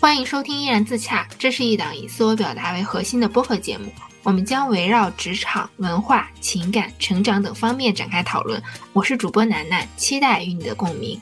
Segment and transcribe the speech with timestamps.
[0.00, 3.92] 欢迎收听《依然自洽》，这是一档以自我表达为核心的播客节目。
[4.22, 8.60] 我们将围绕职场、文化、情感、成长等方面展开讨论。
[8.94, 11.20] 我是主播楠楠，期待与你的共鸣。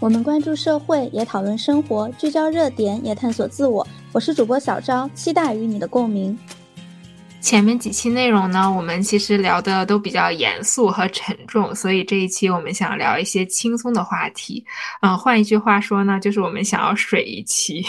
[0.00, 3.88] 我们关注社会，也讨论生活，聚焦热点，也探索自我。
[4.12, 6.38] 我是主播小昭，期待与你的共鸣。
[7.40, 14.62] 前面几期内容呢，我们其实聊的都比较严肃和沉重，所以这一期我们想聊一些轻松的话题。
[15.00, 17.82] 嗯，换一句话说呢，就是我们想要水一期。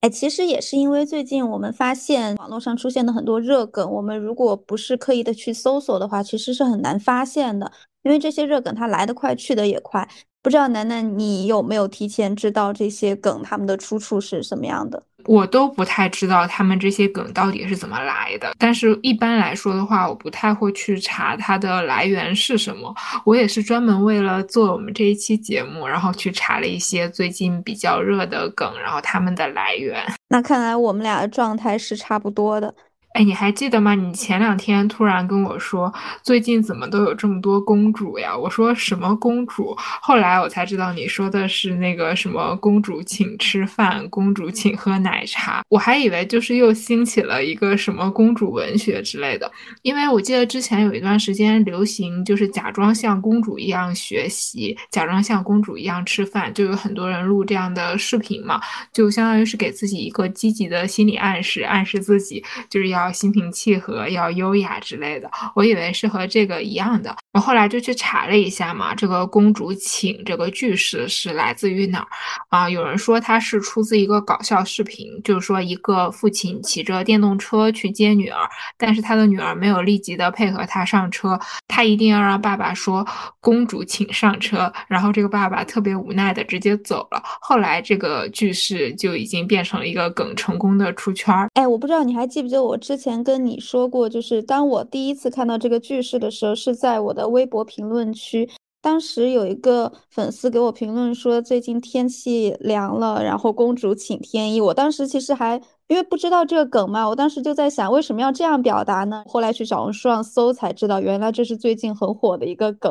[0.00, 7.72] 哎，其实也是因为最近我们发现网络上出现的很多热梗，我们如果不是刻意的去搜索的话，其实是很难发现的。
[8.04, 10.08] 因为这些热梗它来得快，去得也快。
[10.40, 15.02] 不知道楠楠你有没有提前知道这些梗他们的出处是什么样的？
[15.24, 22.94] 我都不太知道他们这些梗到底是怎么来的，但是一般来说的话，我不太会去查它的来源是什么。
[23.24, 30.00] 我也是专门为了做我们这一期节目，然后去查了一些最近比较热的梗，然后他们的来源。
[30.28, 32.72] 那看来我们俩的状态是差不多的。
[33.18, 33.96] 哎，你还记得吗？
[33.96, 38.36] 你前两天突然跟我说，最近怎么都有这么多公主呀？
[38.36, 39.74] 我说什么公主？
[39.76, 45.64] 后来我才知道你说的是那个什么公主请吃饭，公主请喝奶茶。
[45.68, 49.50] 我还以为就是又兴起了一个什么公主文学之类的，
[49.82, 58.60] 因为我记得之前有一段时间流行，就是假装像公主一样学习，假装像公主一样吃饭，就有很多人录这样的视频嘛，
[58.92, 63.07] 就相当于是给自己一个积极的心理暗示，暗示自己就是要。
[63.12, 67.14] 心平气和，要优雅之类的，我以为是和这个一样的。
[67.32, 72.08] 我后来就去查了一下嘛，这个公主请这个句式是来自于哪儿
[72.48, 72.68] 啊？
[72.68, 83.06] 有人说它是出自一个搞笑视频，就是说一个父亲骑着电动车去接女儿，但是他的女儿没有立即的配合他上车，他一定要让爸爸说
[83.40, 87.22] 公主请上车，然后这个爸爸特别无奈的直接走了。
[87.24, 91.48] 后来这个句式就已经变成了一个梗，成功的出圈儿。
[91.54, 98.48] 哎，我不知道你还记不记得我之前跟你说过，就是当我第一次看到这个句式的时候，是在我的微博评论区。
[98.80, 104.58] 当时有一个粉丝给我评论说，最近天气凉了，然后公主请添衣。
[104.58, 109.22] 我当时其实还因为不知道这个梗嘛，我当时就在想，为什么要这样表达呢？
[109.26, 112.90] 后来去小红书上搜才知道，原来这是最近很火的一个梗。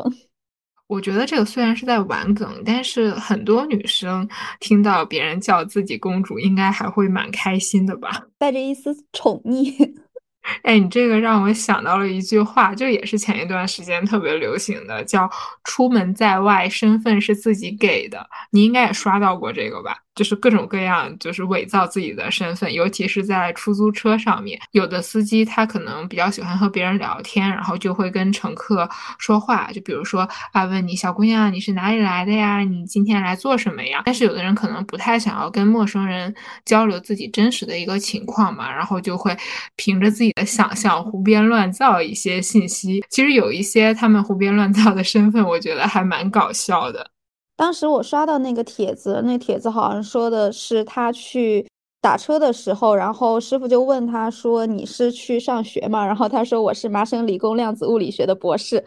[0.88, 4.28] 我觉得这个虽然是在玩梗，但是很多女生
[4.58, 8.22] 听到别人叫自己公主，应该还会蛮开心的吧？
[8.38, 9.72] 带着一丝宠溺。
[10.64, 15.28] 哎，你这个让我想到了一句话，就也是前一段时间特别流行的，叫
[15.62, 18.26] “出门在外，身份是自己给的”。
[18.50, 19.98] 你应该也刷到过这个吧？
[20.18, 28.88] 就是各种各样，就是伪造自己的身份，尤其是在出租车上面，有的司机他可能比较喜欢和别人聊天，然后就会跟乘客
[29.20, 32.58] 说话，就比如说啊，问你小姑娘你是哪里来的呀？
[32.64, 34.02] 你今天来做什么呀？
[34.06, 39.36] 但是有的人可能不太想要跟陌生人交流自己真实的一个情况嘛，然后就会
[39.76, 43.04] 凭着自己的想象胡编乱造一些信息。
[43.08, 47.08] 其实有一些他们胡编乱造的身份，我觉得还蛮搞笑的。
[47.58, 51.66] 当时我刷到那个帖子，那帖子好像说的是他去
[52.00, 58.84] 打车的时候，然后师傅就问他说：“你是去上学吗？”然后他说：“我是麻省理工量子物理学的博士。”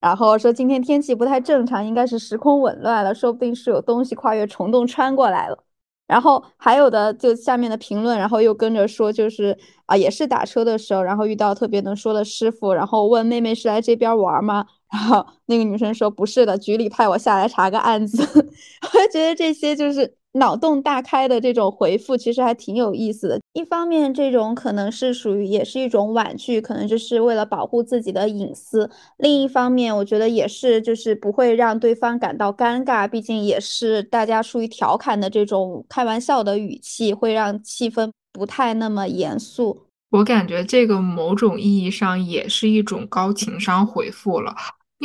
[0.00, 5.58] 然后说今天天气不太正常，应该是时空紊乱了，说不定是有东西跨越虫洞穿过来了。
[6.06, 14.66] 然后还有的就下面的评论，然后又跟着说，就是啊，也是打车的时候，然后遇到特别能说的师傅，然后问妹妹是来这边玩吗？
[14.94, 18.22] 然 后那个女生说不是的，局里派我下来查个案子。
[18.22, 23.40] 我就觉得这些就是脑洞大开的这种回复，其实还挺有意思的。
[23.54, 28.88] 一方面，这种可能是属于也是一种婉拒，可能就是为了保护自己的隐私；
[29.18, 39.86] 另一方面，我觉得也是就是不会让对方感到尴尬，毕竟也是大家出于调侃的这种开玩笑的语气，会让气氛不太那么严肃。
[40.10, 44.54] 我感觉这个某种意义上也是一种高情商回复了。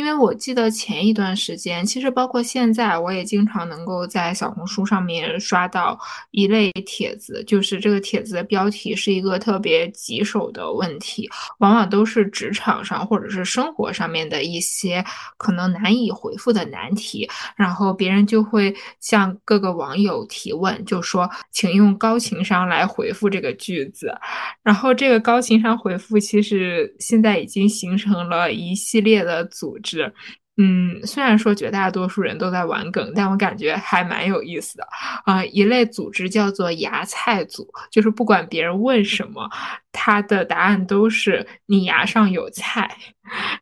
[0.00, 6.00] 因为我记得前一段时间，其实包括现在，我也经常能够在小红书上面刷到
[6.30, 15.04] 一类帖子，就是这个帖子的标题是一个特别棘手的问题，往往都是职场上或者是生活上面的一些
[15.36, 24.10] 可能难以回复的难题，然后别人就会向各个网友提问，就说请用高情商来回复这个句子，
[24.62, 29.89] 然后这个高情商回复其实现在已经形成了一系列的组织。
[29.90, 30.14] 是，
[30.56, 34.86] 嗯，虽然说绝大多数人都在玩梗，但我感觉还蛮有意思的
[35.24, 35.44] 啊。
[35.44, 39.48] 一类组织叫做芽菜组，就是不管别人问什么，
[39.92, 42.90] 他的答案都是你牙上有菜。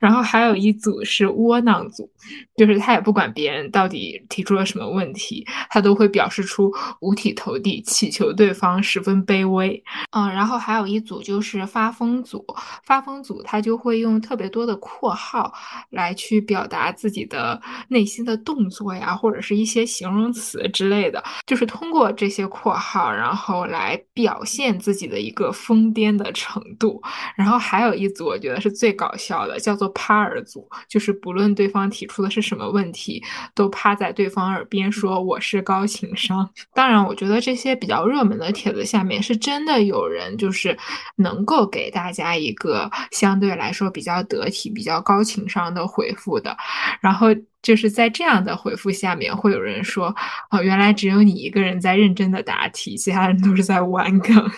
[0.00, 2.10] 然后还有一组是窝囊组，
[2.56, 6.72] 就是他也不管别人到底提出了什么问题，他都会表示出
[7.02, 9.82] 五体投地，祈求对方十分卑微。
[10.12, 12.42] 嗯，然后还有一组就是发疯组，
[12.82, 15.52] 发疯组他就会用特别多的括号
[15.90, 27.00] 来去表达自己的内心的动作呀，或者是一些形容词之类的，就是通过这些括号，然后来表现自己的一个疯癫的程度。
[27.36, 29.58] 然后还有一组，我觉得是最搞笑的。
[29.68, 33.22] 叫做趴耳组，就是不论对方提出的是什么问题，
[33.54, 36.48] 都趴在对方耳边说我是高情商。
[36.72, 40.76] 当然，我觉得这些比较热门的帖子下面是真的有人就是
[41.16, 46.56] 能够给大家一个相对来说比较得体、比较高情商的回复的。
[47.02, 47.28] 然后
[47.60, 50.14] 就是在这样的回复下面，会有人说
[50.50, 54.50] 哦，原来只有你一个人在认真的答题，其他人都是在玩梗。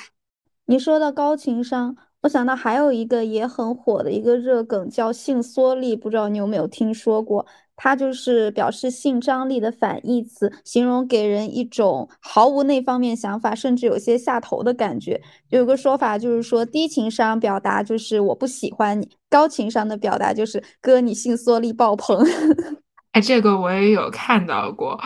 [0.71, 1.97] 你说到高情商。
[2.21, 7.45] 我想到还有一个也很火的一个热梗，叫性缩力，不知道你有没有听说过？
[7.75, 15.21] 它就是表示性张力的反义词，形容给人一种毫无那方面想法，甚至有些下头的感觉。
[15.49, 22.25] 有个说法就是说，低情商表达就是我不喜欢你，高情商的表达就是哥你性缩力爆棚。
[23.13, 24.97] 哎，这个我也有看到过，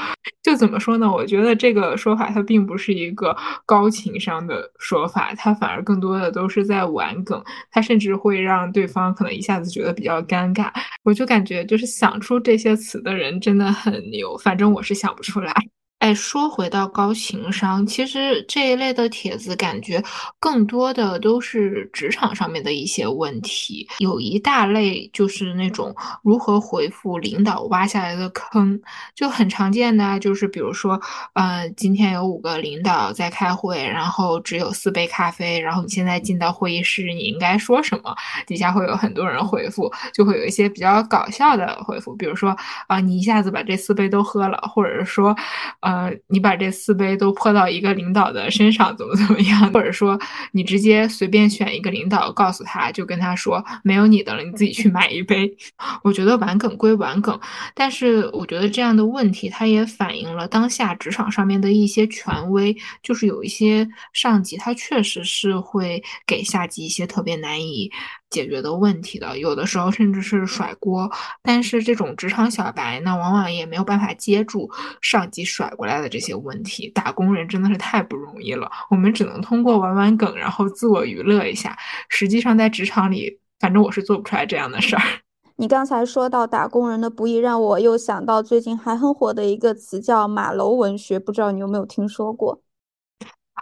[0.42, 1.10] 就怎么说呢？
[1.10, 3.34] 我觉得这个说法它并不是一个
[3.64, 10.70] 高情商的说法，它反而更多的都是在玩梗，它甚至会让对方可能一下子觉得比较尴尬。
[11.02, 15.54] 我就感觉，就是想出这些词的人真的很牛，反正我是想不出来。
[16.00, 20.02] 哎，说回到高情商，其实这一类的帖子感觉
[20.38, 23.88] 更多的都是职场上面的一些问题。
[24.00, 28.78] 有一大类就是那种如何回复领导挖下来的坑，
[29.14, 31.00] 就很常见的，就是比如说，
[31.32, 38.14] 呃，今天有五个领导在开会，然后只有四杯咖啡，然后你现在进到会议室，你应该说什么？
[38.46, 42.54] 底下会有很多人回复，就会有一些比较搞笑的回复，比如说，
[42.88, 45.34] 啊，你一下子把这四杯都喝了，或者是说，
[45.80, 45.93] 呃。
[45.94, 49.72] 呃，你把这四杯都泼到一个领导的身上，怎么怎么样？
[49.72, 50.18] 或者说，
[50.50, 55.56] 你直接随便选一个领导，告诉他就跟他说没有你的了，你自己去买一杯。
[56.02, 57.38] 我觉得玩梗归玩梗，
[57.74, 67.92] 但是我觉得这样的问题，它也反映了当下职场上面的一些权威，就是有一些上级他确实是会给下级一些特别难以。
[68.34, 71.08] 解决的问题的，有的时候甚至是甩锅，
[71.40, 74.68] 但是这种职场小白呢，往往也没有办法接住
[75.00, 76.88] 上级甩过来的这些问题。
[76.88, 81.78] 打工人真的是太不容易了，我们只能通过玩玩梗，然后自我娱乐一下。
[82.08, 85.02] 实际上在职场里，反正我是做不出来这样的事儿。
[85.56, 92.63] 你刚才说到打工人的不易，让我又想到最近还很火的一个词叫“马楼文学”，不知道你有没有听说过？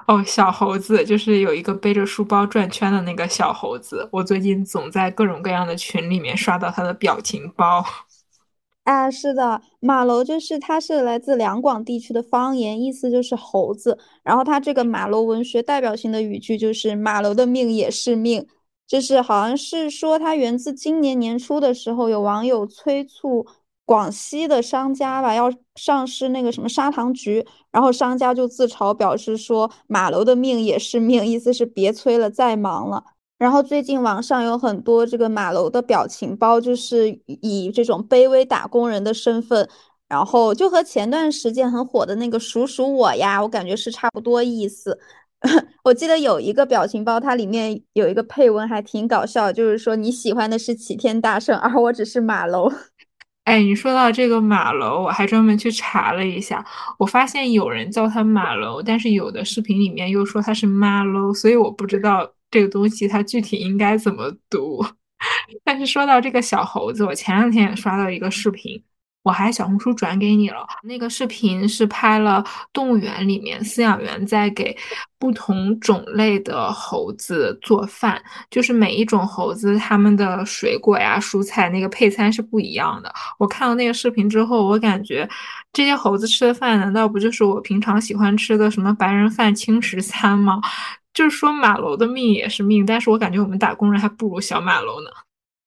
[0.09, 4.09] 哦，小猴子就是有一个背着书包转圈的那个小猴子。
[4.11, 7.85] 我最近总在各种各样的群里面刷到他的表情包。
[8.85, 13.97] 啊，是的，马楼就是它是来自两广地区的方言，意思就是猴子。
[14.25, 18.45] 然后它这个马楼文学代表性的语句就是“马楼的命也是命”，
[18.88, 23.47] 就是好像是说它源自今年年初的时候，有网友催促。
[23.93, 33.05] 广西的商家吧要上市那个什么砂糖橘，然后商家就自嘲表示说马楼的命也是命，意思是别催了，再忙了。
[33.37, 39.69] 然后最近网上有很多这个马楼的表情包，就是以这种卑微打工人的身份，
[40.09, 44.99] 然后就和前段时间很火的那个数数我呀，我感觉是差不多意思。
[45.85, 52.71] 我记得有一个表情包，它里面有一个配文还挺搞笑，就是说你喜欢的是齐天大圣，而我只是马楼。
[53.44, 56.64] 哎，你说到这个马楼，我还专门去查了一下，
[56.96, 64.84] 我发现有人叫它马楼，但是有的视频里面又说它是马楼，所以我不知道这个东西它具体应该怎么读。
[65.64, 68.82] 但是说到这个小猴子，我前两天也刷到一个视频。
[69.23, 74.76] 我还小红书转给你了，那个视频是拍了动物园里面饲养员在给
[75.19, 83.12] 不同种类的猴子做饭，就是每一种猴子它们的水果呀、蔬菜那个配餐是不一样的。
[83.38, 85.29] 我看到那个视频之后，我感觉
[85.73, 90.61] 这些猴子吃的饭难道不就是我平常喜欢吃的什么白人饭、轻食餐吗？
[91.14, 95.11] 就是说马楼的命也是命，但是我感觉我们打工人还不如小马楼呢。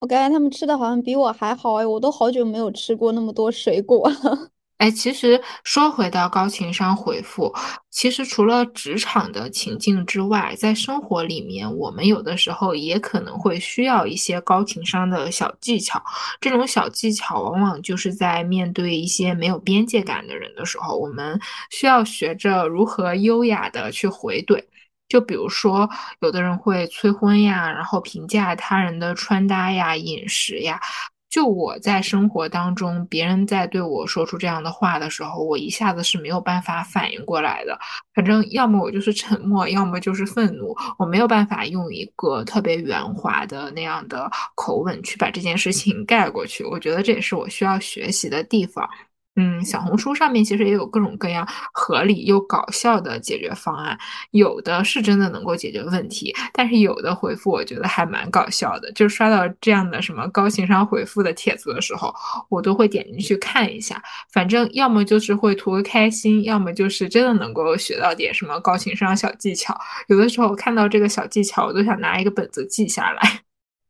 [0.05, 4.51] 我感觉他们吃的好像比我还好哎，我都好久没有吃过那么多水果了。
[4.77, 7.51] 哎，其实说回到高情商回复，
[7.89, 15.99] 其实除了职场的情境之外，在生活里面，我们有的时候也可能会需要一些高情商的小技巧。
[16.39, 21.39] 这种小技巧往往就是在面对一些没有边界感的人的时候，我们
[21.71, 24.61] 需要学着如何优雅的去回怼。
[25.07, 25.89] 就比如说，
[26.21, 30.79] 有的人会催婚呀，然后评价他人的穿搭呀、饮食呀。
[31.27, 37.77] 就我在生活当中，别人在对我说出这样的话的时候，我一下子是没有办法反应过来的。
[38.13, 46.63] 反正要么我就是沉默，要么就是愤怒，我没有办法用一个特别圆滑的那样的口吻去把这件事情盖过去。
[46.63, 48.89] 我觉得这也是我需要学习的地方。
[49.35, 53.97] 嗯，小红书上面其实也有各种各样合理又搞笑的解决方案，
[54.31, 58.91] 有的是真的能够解决问题，但是有的回复我觉得还蛮搞笑的。
[58.93, 62.13] 就刷到这样的什么高情商回复的帖子的时候，
[62.49, 64.01] 我都会点进去看一下。
[64.31, 69.77] 反正要么就是会图个开心，要么就是真的能够学到点什么高情商小技巧。
[70.07, 73.44] 有的时候看到这个小技巧，我都想拿一个本子记下来。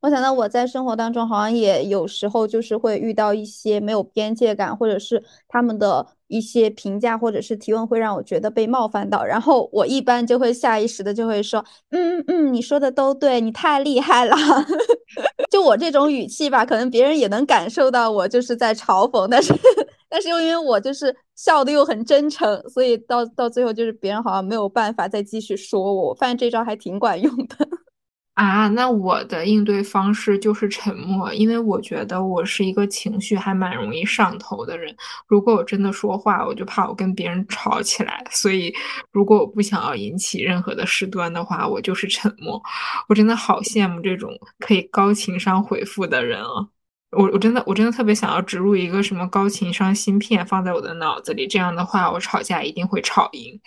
[0.05, 14.35] 我想到我在生活当中好像也有时候就是会遇到一些没有边界感，或者是他们的一些评价或者是提问会让我觉得被冒犯到，然后我一般就会下意识的就会说，嗯嗯，你说的都对，你太厉害了。
[15.49, 19.51] 就我这种语气吧，可能别人也能感受到我就是在嘲讽，但是
[20.07, 27.64] 但是又因为我就是笑的又很真诚，所以到到最后就是别人好像没有办法再继续说我，我发现这招还挺管用的。
[28.35, 34.93] 啊，那我的应对方式就是沉默，因为我觉得我是一个情绪还蛮容易上头的人。
[35.25, 38.21] 如果我真的说话，我就怕我跟别人吵起来。
[38.29, 38.75] 所以，
[39.13, 42.61] 如果我不想要引起任何的事端的话，我就是沉默。
[43.07, 46.67] 我真的好羡慕这种可以高情商回复的人啊！
[47.11, 53.57] 我我真的我真的特别想要植入一个什么高情商芯片放在我的脑子里，这样的话我吵架一定会吵赢。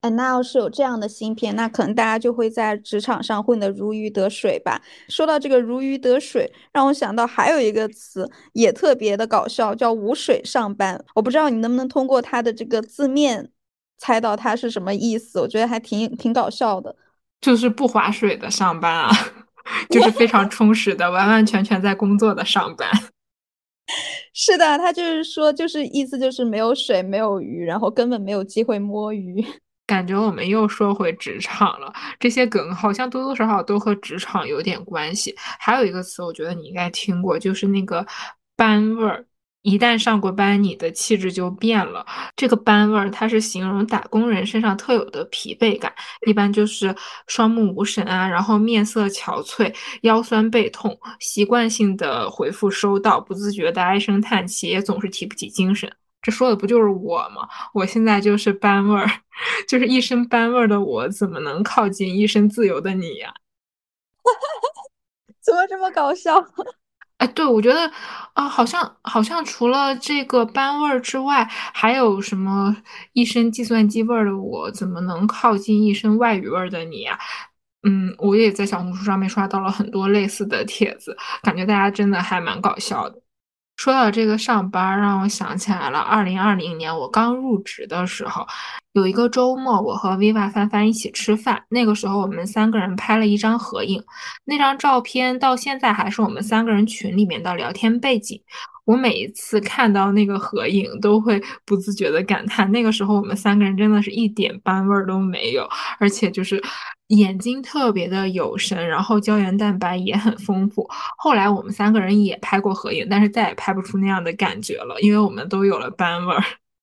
[0.00, 4.80] 哎，那要是有这样的芯片，那可能大家就会在职场上混得如鱼得水吧。
[5.08, 11.04] 说到这个如鱼得水，让我想到还有一个词也特别的搞笑，叫无水上班。
[11.16, 13.50] 我不知道你能不能通过它的这个字面
[13.98, 15.40] 猜到它是什么意思？
[15.40, 16.94] 我觉得还挺挺搞笑的，
[17.40, 19.10] 就是不划水的上班啊，
[19.90, 22.88] 就是非常充实的，完完全全在工作的上班。
[24.32, 29.44] 是的，他就是说，就是意思就是没有水，没有鱼，然后根本没有机会摸鱼。
[29.88, 31.90] 感觉我们又说回职场了，
[32.20, 35.34] 这些梗好像多多少少都和职场有点关系。
[35.58, 38.06] 还有一个词，我觉得你应该听过，就是那个
[38.54, 39.24] 班味儿。
[39.62, 42.06] 一旦上过班，你的气质就变了。
[42.36, 45.92] 这个班味儿，它是形容打工人身上特有的疲惫感，
[46.26, 46.94] 一般就是
[47.26, 55.90] 双目无神啊，然后面色憔悴，腰酸背痛，习惯性的回复收到，不自觉的唉声叹气，也总是提不起精神。
[56.28, 57.48] 这说的不就是我吗？
[57.72, 59.08] 我现在就是班味儿，
[59.66, 63.32] 就是一身班味儿的我，怎么能靠近一身自由的你呀？
[65.40, 66.34] 怎么这么搞笑？
[67.16, 67.90] 哎，对，我觉得
[68.34, 72.76] 啊，好像好像除了这个班味儿之外，还有什么
[73.14, 77.18] 一身计算机味儿的我，怎么能靠近一身外语味儿的你呀？
[77.84, 83.18] 嗯，我也在小红书上面刷到了很多类似的帖子，感觉大家真的还蛮搞笑的。
[83.78, 86.00] 说到这个上班，让我想起来了。
[86.00, 88.44] 二零二零年我刚入职的时候，
[88.92, 91.62] 有一个周末，我和 Viva 翻翻一起吃饭。
[91.68, 94.02] 那个时候，我们三个人拍了一张合影，
[94.44, 98.42] 那张照片到现在还是我们三个人群里面的聊天背景。
[98.84, 105.68] 我每一次看到那个合影，都会不自觉的感叹，那个时候我们三个人真的是一点班味儿都没有，
[106.00, 106.60] 而且就是
[107.08, 110.86] 眼睛特别的有神，然后胶原蛋白也很丰富。
[111.16, 116.42] 后来我们三个人也拍过合影，但是再也拍不出那样的感觉了，因为我们都有了班味儿。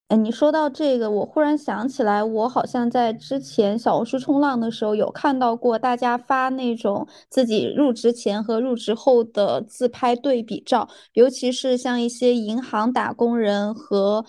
[0.09, 14.23] 哎，你说到这个，我忽然想起来，我好像在之前小红书冲浪的时候有看到过大家发那种自己入职前和入职后的自拍对比照，尤其是像一些银行打工人和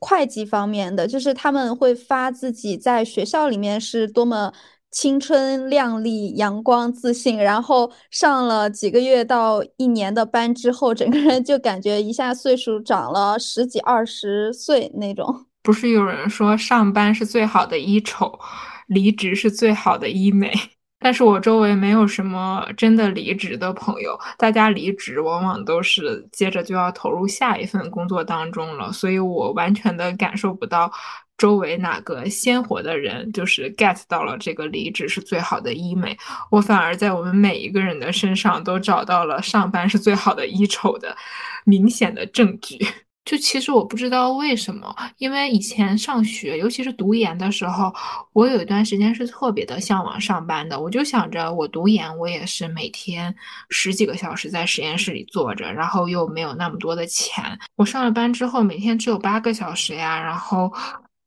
[0.00, 4.50] 会计方面的，就是他们会发自己在学校里面是多么
[4.90, 15.46] 青春靓丽、阳光自信，然后上了几个月到一年的班之后，整个人就感觉一下岁数长了十几二十岁那种。
[15.62, 18.38] 不是有人说上班是最好的医丑，
[18.86, 20.52] 离职是最好的医美？
[21.00, 30.90] 但是我周围没有什么真的离职的朋友，大家离职往往都是接着就要投入下一份工作当中了，所以我完全的感受不到。
[31.36, 36.18] 周围哪个鲜活的人，就是 get 到了这个离职是最好的医美。
[36.50, 41.16] 我反而在我们每一个人的身上都找到了上班是最好的医丑的
[41.64, 42.76] 明显的证据。
[43.28, 47.94] 就其实我不知道为什么，因为以前上学，尤其是读研的时候，
[48.32, 50.80] 我有一段时间是特别的向往上班的。
[50.80, 53.34] 我就想着，我读研，我也是每天
[53.68, 57.44] 十几个小时在实验室里坐着，然后又没有那么多的钱。
[57.76, 60.72] 我上了班之后，每天只有八个小时呀，然后。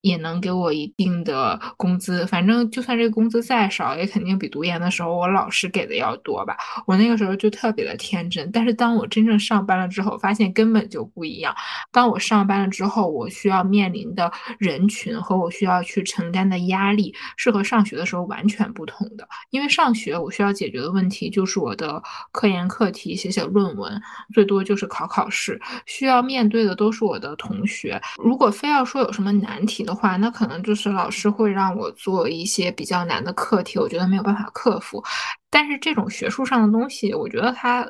[0.02, 6.58] 也能给我一定的工资，反正就算这个工资再少，也肯定比读研的时候我老师给的要多吧。
[6.86, 11.56] 我那个时候就特别的天真，但是当我真正上班了之后，发现根本就不一样。
[11.92, 19.28] 当我上班了之后，我需要面临的人群和我需要去承担的压力，是和上学的时候完全不同的。
[19.52, 24.02] 因为上学我需要解决的问题就是我的科研课题、写写论文，
[24.34, 28.02] 最多就是考考试，需要面对的都是我的同学。
[28.18, 35.04] 如果非要说有什么难题的话，那可能就是老师会让我做一些比较难的课题，我觉得没有办法克服。
[35.50, 37.86] 但是这种学术上的东西，我觉得它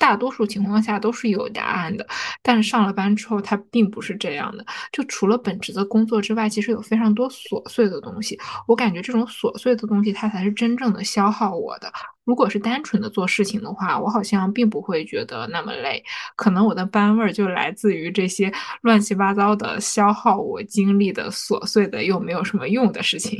[0.00, 2.06] 大多数情况下都是有答案的。
[2.42, 4.64] 但是上了班之后，它并不是这样的。
[4.90, 8.38] 就除了本职的工作之外，其实有非常多琐碎的东西。
[8.66, 11.92] 我感觉这种琐碎的东西，它才是真正的消耗我的。
[12.24, 16.02] 如果是单纯的做事情的话，我好像并不会觉得那么累。
[16.36, 18.50] 可能我的班味儿就来自于这些
[18.82, 23.38] 乱七八糟的消耗我精力的琐碎的又没有什么用的事情。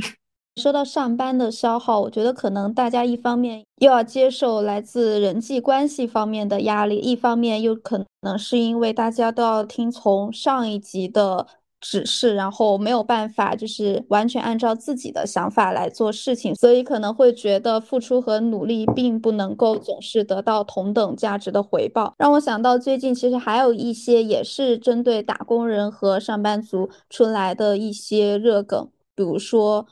[0.61, 11.47] 说到上班的消耗，我觉得可能大家一方面又要接受来自人际关系方面的压力，一方面又可能是因为大家都要听从上一级的。
[11.83, 22.13] 指示，然后没有办法，就是完全按照自己的想法来做事情，所以可能会觉得付出和努力并不能够总是得到同等价值的回报。
[22.19, 29.87] 让我想到最近其实还有一些也是针对打工人和上班族出来的一些热梗，比如说，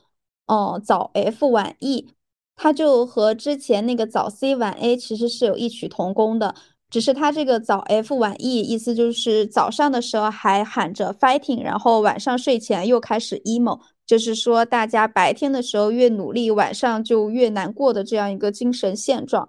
[0.48, 2.08] 哦，早 F 晚 E，
[2.56, 6.54] 它就和之前那个早 C 晚 A 其实是有异曲同工的。
[6.90, 19.46] 只是它这个早 F 晚 E，意思就是早上的时候还喊着 fighting，然后晚上睡前又开始 emo，就是说大家白天的时候越努力，晚上就越难过的这样一个精神现状。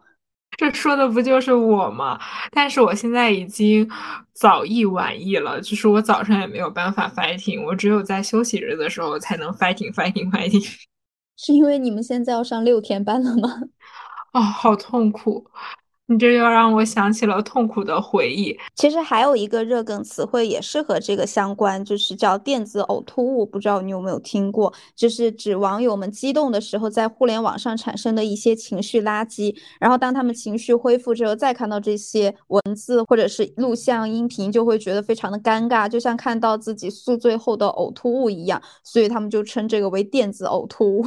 [0.59, 2.19] 这说的不就是我吗？
[2.51, 3.89] 但是我现在已经
[4.33, 10.61] 早一晚一了，就是我早上也没有办法 fighting，我只有在休息日的时候才能 fighting fighting fighting。
[11.37, 13.61] 是因为你们现在要上六天班了吗？
[14.33, 15.49] 哦，好痛苦。
[16.11, 18.57] 你这又让我想起了痛苦的回忆。
[18.75, 23.45] 其实还有一个热梗词汇也是和这个相关，就是叫电子呕吐物。
[23.45, 24.73] 不知道你有没有听过？
[24.95, 29.55] 就是指网友们激动的时候在互联网上产生的一些情绪垃圾。
[29.79, 38.59] 然后当他们情绪恢复之后，再看到这些文字或者是录像、音频，就会觉得非常的尴尬，就像看到自己宿醉后的呕吐物一样。
[38.83, 41.03] 所以他们就称这个为电子呕吐物。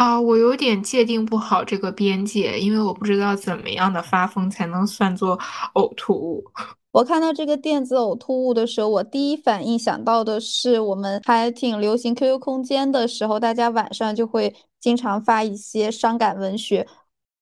[0.00, 5.38] 啊，我有点界定不好这个边界，因为我不知道怎么样的发疯才能算作
[5.74, 6.42] 呕吐物。
[6.90, 16.88] 我看到这个电子呕吐物的时候，我第一反应想到的是我们还挺流行 QQ 空间的时候，大家晚上就会经常发一些伤感文学。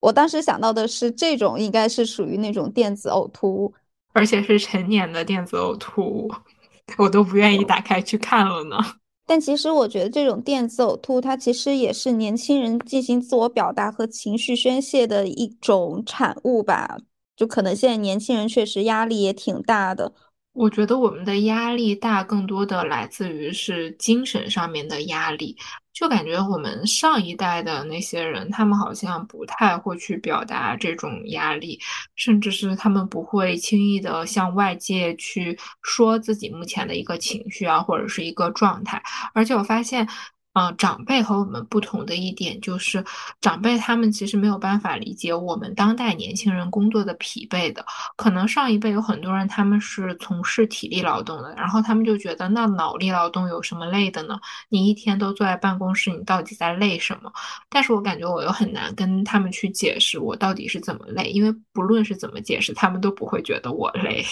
[0.00, 3.72] 我当时想到的是这种应该是属于那种电子呕吐物，
[4.14, 6.32] 而且是成年的电子呕吐物，
[6.98, 8.76] 我都不愿意打开去看了呢。
[9.28, 16.96] 但其实我觉得这种电子呕吐，它其实也是年轻人进行自我表达和情绪宣泄的一种产物吧。
[17.36, 20.14] 就可能现在年轻人确实压力也挺大的。
[20.58, 25.56] 我觉得我们的压力大，更多的来自于是精神上面的压力。
[25.92, 31.78] 就感觉我们上一代的那些人，他们好像不太会去表达这种压力，
[32.16, 39.00] 甚至是他们不会轻易的向外界去说自己目前的一个情绪啊，或者是一个状态。
[39.34, 40.08] 而且我发现。
[40.54, 43.04] 嗯，长辈和我们不同的一点就是，
[43.40, 47.84] 长辈他们其实没有办法理解我们当代年轻人工作的疲惫的。
[48.16, 54.36] 可能上一辈有很多人他们是从事体力劳动的，然后他们就觉得那脑力劳动有什么累的呢？
[54.68, 57.30] 你一天都坐在办公室，你到底在累什么？
[57.68, 64.24] 但是我感觉我又很难跟他们去解释我到底是怎么累，因为不论是怎么解释，他们都不会觉得我累。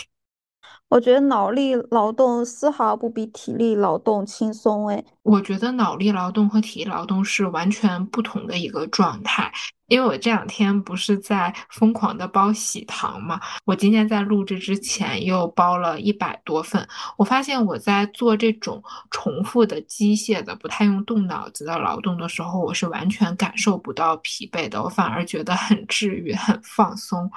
[0.88, 9.50] 我觉得脑力劳动丝毫不比体力劳动轻松，哎，我觉得脑力劳动和体力劳动是完全不同的一个状态。
[9.88, 16.84] 因为我这两天不是在疯狂的包喜糖嘛，我今天在录制之前又包了一百多份。
[17.16, 27.30] 我发现我在做这种重复的机械的、不太用动脑子的劳动的时候，我是完全感受不到疲惫的，我反而觉得很治愈、很放松。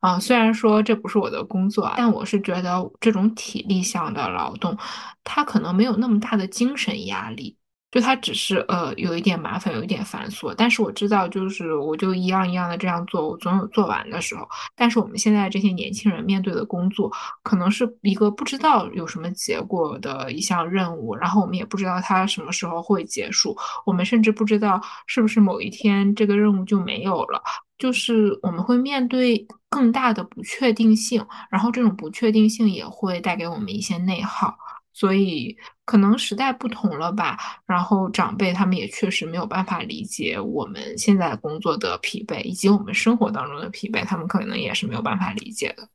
[0.00, 4.76] 啊，虽然说这不是我的工作，但我是觉得这种体力项的劳动，
[5.22, 7.56] 他可能没有那么大的精神压力。
[7.90, 14.44] 就他只是呃有一点麻烦，有一点繁琐，但是我知道，就是我就一样一样的这样做，我总有做完的时候。
[14.74, 17.08] 但是我们现在这些年轻人面对的工作，
[17.44, 27.40] 可能是一个不知道有什么结果的一项任务，然后我们也不知道它什么时候会结束，我们甚至不知道是不是某一天这个任务就没有了，
[27.78, 34.56] 就是我们会面对更大的不确定性，然后这种不确定性也会带给我们一些内耗。
[34.96, 45.88] 所以可能时代不同了吧，然后长辈他们也确实没有办法理解我们现在工作的疲惫，以及我们生活当中的疲惫，他们可能也是没有办法理解的。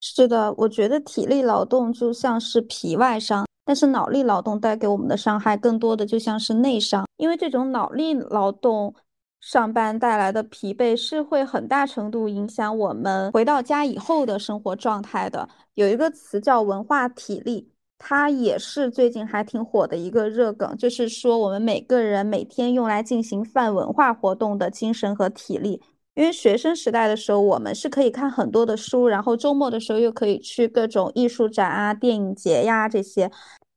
[0.00, 8.94] 是的，我觉得体力劳动就像是皮外伤，但是脑力劳动带给我们的伤害更多的就像是内伤，因为这种脑力劳动
[9.42, 15.48] 上班带来的疲惫是会很大程度影响我们回到家以后的生活状态的。
[15.74, 25.82] 有一个词叫文化体力，它也是最近还挺火的一个热梗，就是说我们每个人每天用来进行泛文化活动的精神和体力。
[26.14, 33.30] 因为学生时代的时候，我们是可以看很多的书，然后周末的时候又可以去各种艺术展啊、电影节呀这些。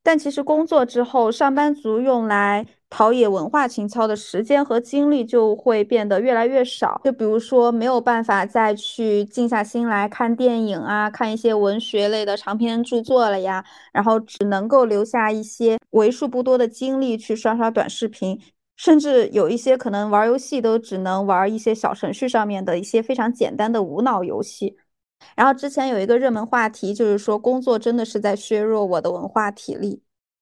[0.05, 7.01] 但其实工作之后，上班族用来陶冶文化情操的时间和精力就会变得越来越少。
[7.03, 18.39] 就比如说，没有办法再去静下心来看电影啊，看一些文学类的长篇著作了呀，然后只能够留下一些为数不多的精力去刷刷短视频。
[18.77, 24.77] 甚至有一些可能玩游戏都只能玩一些小程序上面的一些非常简单的无脑游戏。
[25.35, 30.01] 然后之前有一个热门话题，就是说工作真的是在削弱我的文化体力。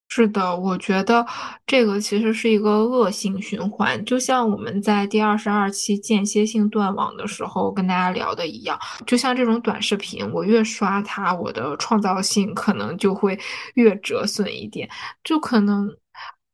[0.10, 1.26] 是的，我觉得
[1.66, 13.40] 这个其实是一个恶性循环，就像我们在第二十二期间歇性断网的时候跟大家聊的一样，就像这种短视频，我越刷它，我的创造性可能就会
[13.74, 14.88] 越折损一点，
[15.24, 15.90] 就可能。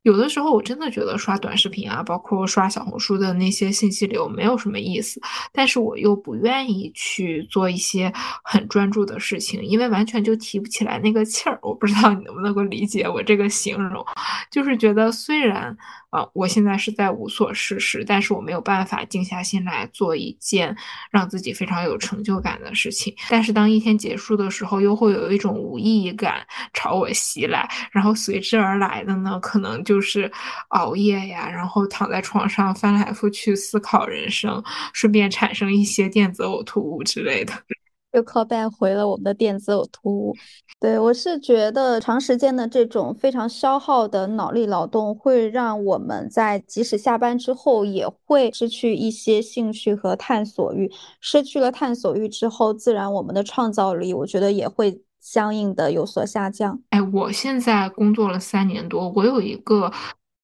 [0.09, 5.21] 有的时候我真的觉得刷短视频啊，包括刷小红书的那些信息流没有什么意思，
[5.53, 8.11] 但是我又不愿意去做一些
[8.43, 11.59] 很专注的事情，因为完全就提不起来那个气儿。
[11.61, 14.03] 我不知道你能不能够理解我这个形容，
[14.49, 15.77] 就是觉得虽然。
[16.09, 20.75] 啊，我现在是在无所事事，但是我没有办法静下心来做一件
[21.11, 23.13] 让自己非常有成就感的事情。
[23.29, 26.43] 但是当一天结束的时候，又会有一种无意义感
[26.73, 30.31] 朝我袭来，然后随之而来的呢，可能就就是
[30.69, 37.51] 熬夜呀，然后躺在床上翻来覆去思考人生，顺便产生一些电子呕吐物之类的。
[38.13, 40.35] 又 call back 回了我们的电子呕吐物。
[40.79, 50.89] 对我是觉得长时间的这种非常消耗的脑力劳动，会让我们在即使下班之后，也会失去一些兴趣和探索欲。
[51.19, 56.79] 失去了探索欲之后，自然我们的创造力，我觉得也会相应的有所下降。
[56.89, 59.91] 哎，我现在工作了三年多，我有一个。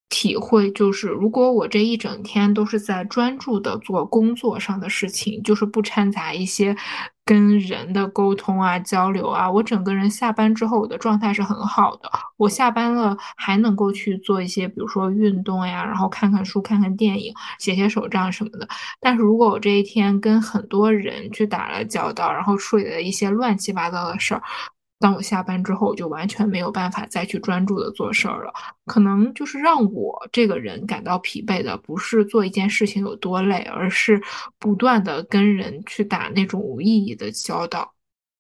[0.08, 6.74] 体会就是，如果我这一整天都是在专注的做工作上的事情，就是不掺杂一些
[7.26, 12.10] 跟人的沟通啊、交流啊，我整个人下班之后我的状态是很好的。
[12.38, 18.66] 我下班了还能够去做一些，比如说运动呀，然后看看书、看看电影、写写手账什么的。
[19.02, 24.42] 但是如果我这一天跟很多人去打了交道，然后处理了一些乱七八糟的事儿。
[25.00, 28.54] 当我下班之后，我就完全没有办法再去专注的做事儿了。
[28.86, 34.22] 可能就是让我这个人感到疲惫的，不是做一件事情有多累，而是
[34.58, 37.94] 不断的跟人去打那种无意义的交道。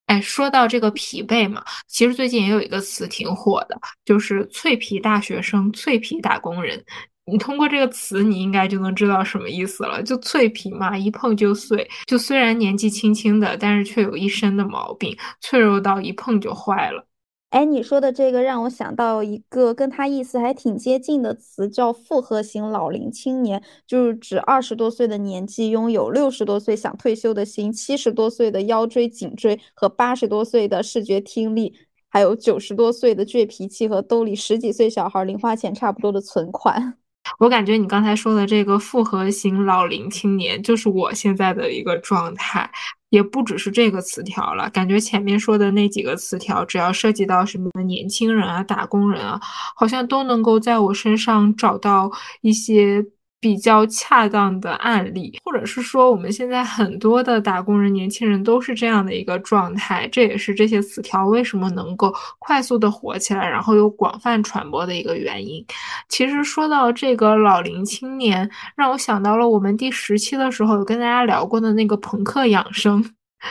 [0.05, 6.85] 哎，说到这个疲惫嘛，其实最近也有一个词挺火的，就是“脆皮大学生”“脆皮打工人”。
[7.25, 10.01] 你通过这个词，你应该就能知道什么意思了。
[10.03, 11.89] 就脆皮嘛，一碰就碎。
[12.05, 17.07] 就虽然年纪轻轻的，但是却有一身的毛病，脆弱到一碰就坏了。
[17.49, 31.73] 哎，你说的这个让我想到一个跟他意思还挺接近的词，叫复合型老龄青年，就是指二十多岁的年纪拥有六十多岁想退休的心，七十多岁的腰椎颈椎和八十多岁的视觉听力，
[32.09, 36.97] 还有九十多岁的倔脾气和兜里十几岁小孩零花钱差不多的存款。
[37.39, 42.69] 我感觉你刚才说的这个复合型老龄青年，就是我现在的一个状态，
[43.09, 44.69] 也不只是这个词条了。
[44.69, 49.39] 感觉前面说的那几个词条，只要涉及到什么年轻人啊、打工人啊，
[49.75, 52.11] 好像都能够在我身上找到
[52.41, 53.05] 一些。
[53.39, 65.63] 比较恰当的案例，或者是说我们现在很多的打工人、年轻人都是这样的一个状态，这也是这些词条为什么能够快速的火起来，然后又广泛传播的一个原因。
[66.09, 73.03] 其实说到这个老龄青年，让我想到了我们第十期的时候有跟大家聊过的那个朋克养生，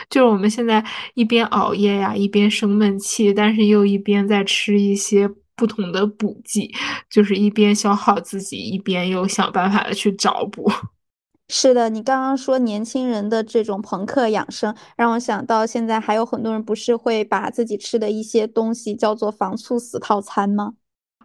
[0.09, 5.29] 就是我们现在一边熬夜呀，一边生闷气，但是又一边在吃一些。
[5.55, 6.73] 不同的补剂，
[7.09, 10.69] 就是一边消耗自己，一边又想办法的去找补。
[11.47, 20.73] 是的，你刚刚说年轻人的这种朋克养生，让我想到现在还有很多人不是会把自己吃的一些东西叫做防猝死套餐吗？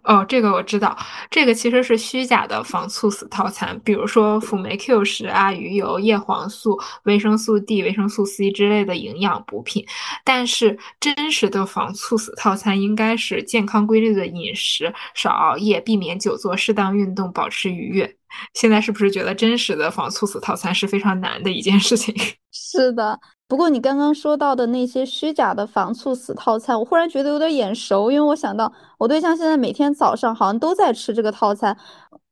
[0.04, 0.96] 哦，这个我知道，
[1.30, 9.86] 这个其实是虚假的防猝死套餐，比如说辅酶 Q 十啊、鱼油、叶黄素、维生素 D、维生素 C 之类的营养补品。
[10.24, 18.16] 但是真实的防猝死套餐应该是健康规律的饮食，少熬夜，避免久坐，适当运动，保持愉悦。
[18.54, 22.14] 现在是不是觉得真实的防猝死套餐是非常难的一件事情？
[22.52, 23.18] 是的。
[23.50, 31.76] 不过你刚刚说到的那些虚假的防猝死套餐，我忽然觉得有点眼熟，因为我想到我对象现在每天早上好像都在吃这个套餐，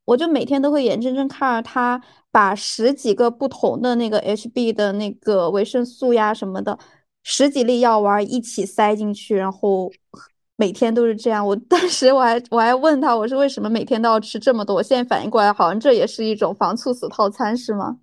[0.04, 2.00] 我就每天都会眼睁睁看着他
[2.30, 6.78] 把十几个不同的那个 HB 的那个维生素呀什么的，
[7.24, 9.90] 十几粒药丸一起塞进去，然后
[10.56, 11.44] 每天都是这样。
[11.44, 14.76] 我当时我还我还问他，我说为什么每天都要吃这么多？
[14.76, 17.96] 我现在反应过来，好像这也是一种防猝死套餐，是吗？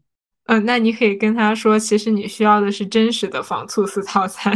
[0.48, 4.54] 嗯，那你可以跟他说，其实你需要的是真实的防猝死 套餐。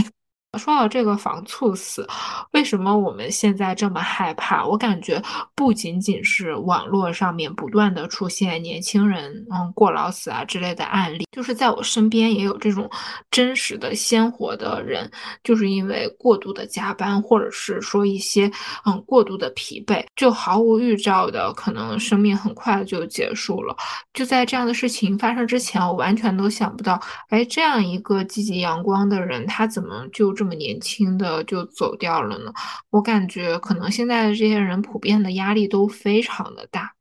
[0.58, 2.08] 说到这个防猝死，
[2.54, 4.66] 为什么我们现在这么害怕？
[4.66, 5.22] 我感觉
[5.54, 12.90] 不仅仅是网络上面不断的出现年轻人嗯过劳死啊之类的案例，就是在我身边也有这种
[13.30, 15.10] 真实的鲜活的人，
[15.44, 18.52] 就是因为过度的加班，或者是说一些
[18.88, 23.78] 嗯过度的疲惫，就毫无预兆的可能生命很快就结束了。
[24.16, 30.39] 就在这样的事情发生之前，我完全都想不到，哎，这样一个积极阳光的人，他怎么就？
[30.40, 32.54] 这么年轻的就走掉了呢？
[32.92, 36.96] 我感觉可能现在的这些人普遍的压力都非常的大。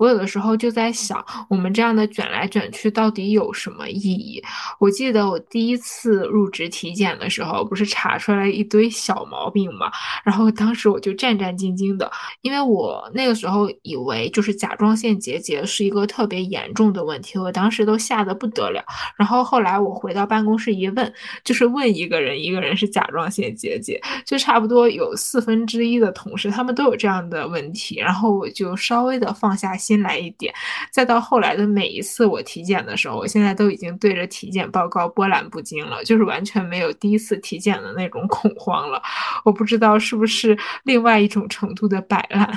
[0.00, 4.42] 我有的时候就在想，我们这样的卷来卷去到底有什么意义？
[4.78, 9.92] 我记得我第一次入职体检的时候，不是查出来一堆小毛病嘛，
[10.24, 12.10] 然后当时我就战战兢兢的，
[12.40, 18.82] 因为我那个时候以为就是甲状腺结节是一个特别严重的问题，我当时都吓得不得了。
[19.18, 21.12] 然后后来我回到办公室一问，
[21.44, 29.89] 就是问一个人，一个人是甲状腺结节，就差不多有四分之一的同事他们都有这样的问题，然后我就稍微的放下心。
[29.90, 30.54] 新来一点，
[30.92, 39.02] 再到后来的每一次我体检的时候，我现在都已经对着体检报告波澜不惊了，就是完全没有第一次体检的那种恐慌了。
[39.44, 42.48] 我不知道是不是另外一种程度的摆烂。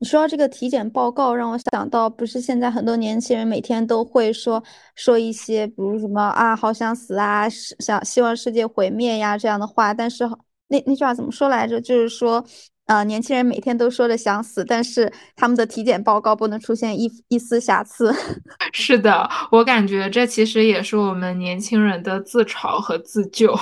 [0.00, 4.60] 你说到这个体检报告，让我想到，不是现在很多年轻人每天都会说
[4.96, 10.24] 说一些，比如什么啊，好想死啊，想希望世界毁灭呀这样的话，但是
[10.66, 11.80] 那那句话怎么说来着？
[11.80, 12.44] 就是说。
[12.86, 18.14] 呃，年轻人每天都说着想死，但是他们的体检报告不能出现一一丝瑕疵。
[18.72, 23.58] 是的，我感觉这其实也是我们年轻人的自嘲和自救。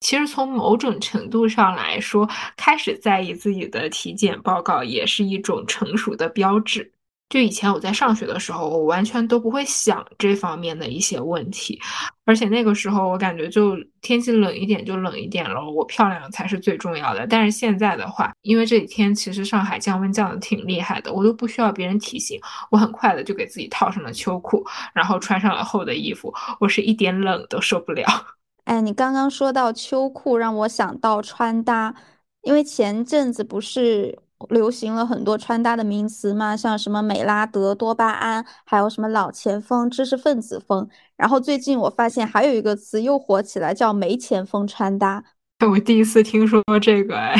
[0.00, 6.92] 其实从某种程度上来说，开始在意自己的体检报告也是一种成熟的标志。
[7.28, 11.78] 就以前我在上学的时候，我完全都不会想这方面的一些问题，
[12.24, 17.26] 而且那个时候我感觉就天气冷一点就冷一点了，我漂亮才是最重要的。
[17.26, 24.64] 但是现在的话，因为这几天其实上海降温降的挺厉害的，我都不需要别人提醒，我很快的就给自己套上了秋裤，
[24.94, 28.06] 然后穿上了厚的衣服，我是一点冷都受不了。
[28.64, 31.94] 哎，你刚刚说到秋裤，让我想到穿搭，
[32.40, 34.18] 因为前阵子不是。
[34.50, 40.88] 流行了很多穿搭的名词嘛，像什么美拉德、多巴胺，还有什么老钱风、知识分子风。
[41.16, 45.24] 然后最近我发现还有一个词又火起来，叫没钱风穿搭。
[45.68, 47.34] 我第一次听说这个，哎，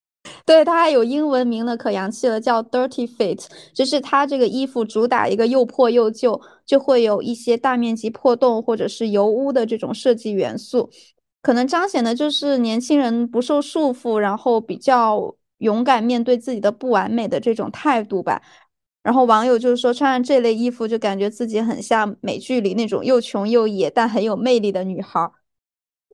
[0.46, 3.44] 对，它还有英文名呢，可洋气了，叫 dirty fit。
[3.74, 10.88] 就是它这个衣服主打一个又破又旧，就会有一些大面积破洞或者是油污的这种设计元素，
[11.42, 15.34] 可能彰显的就是年轻人不受束缚，然后比较。
[15.58, 18.42] 勇敢面对自己的不完美的这种态度吧，
[19.02, 25.30] 然后网友就是说穿上这类衣服就感觉自己很像美剧里那种又穷又野但很有魅力的女孩。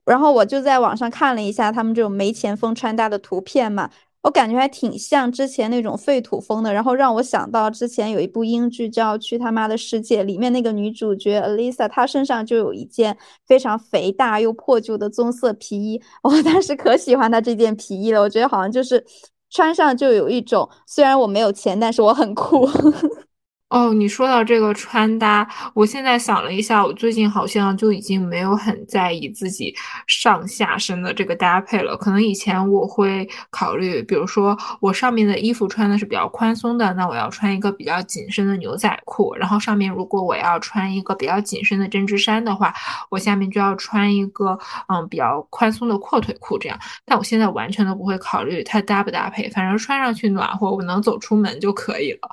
[0.05, 3.89] 然后我就在网上看了一下他们这种没钱风穿搭的图片嘛。
[4.21, 19.05] 我感觉还挺像之前那种废土风的，然后让我想到之前有一部英剧叫《去他妈的世界》，里面那个女主角 Alisa，她身上就有一件非常肥大又破旧的棕色皮衣，我当时可喜欢她这件皮衣了，我觉得好像就是
[19.49, 22.67] 穿上就有一种，虽然我没有钱，但是我很酷。
[23.69, 29.75] 哦，你说到这个穿搭，我现在想了一下，我最近好像就已经没有很在意自己
[30.05, 31.97] 上下身的这个搭配了。
[31.97, 42.71] 可能以前我会考虑，比如说我上面的衣服穿的是比较宽松的，那我要穿一个比较紧身的牛仔裤，然后上面如果我要穿一个比较紧身的针织衫的话，
[43.09, 44.57] 我下面就要穿一个
[44.89, 46.79] 嗯比较宽松的阔腿裤这样。
[47.03, 52.29] 但我现在完全都不会考虑它搭不搭配，反正穿上去暖和，我能走出门就可以了。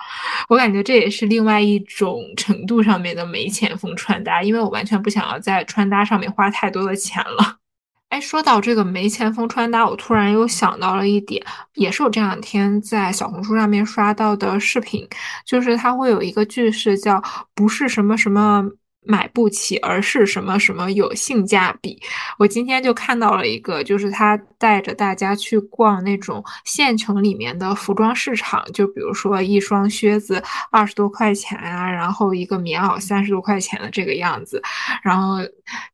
[0.49, 1.22] 我感觉这也是。
[1.23, 7.59] 是另外一种程度上面的没钱风穿搭，因为我完全不想要在穿搭上面花太多的钱了。
[8.09, 11.41] 哎，说到这个没钱风穿搭，我突然又想到了一点，
[11.75, 15.07] 也是我这两天在小红书上面刷到的视频，
[15.47, 17.23] 就是它会有一个句式叫
[17.55, 18.69] “不是什么什么”。
[19.05, 22.01] 买不起，而是什么什么有性价比。
[22.39, 34.63] 我今天就看到了一个，就是他带着大家去逛那种县城里面的服装市场，就比如说一双靴子二十多块钱啊，然后一个棉袄三十多块钱的这个样子，
[35.03, 35.39] 然后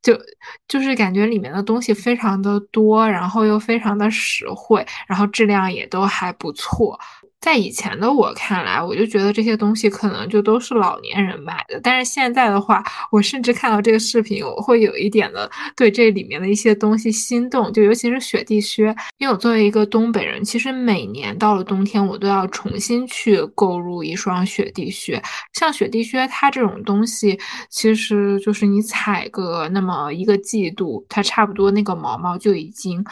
[0.03, 0.19] 就
[0.67, 6.99] 就是感觉里面的东西非常的多，然后又非常的实惠，然后质量也都还不错。
[7.41, 11.81] 在以前的我看来，我就觉得这些东西可能就都是老年人买的。
[11.83, 18.95] 但是现在的话，我甚至看到这个视频，我会有一点的对这里面的一些东西心动，就尤其是雪地靴。
[19.19, 25.23] 因为我作为一个东北人，其实每年到了冬天，我都要重新去购入一双雪地靴。
[25.55, 27.39] 像雪地靴，它这种东西，
[27.71, 33.03] 其实就是你踩个那么一个季度，它差不多那个毛毛就已经，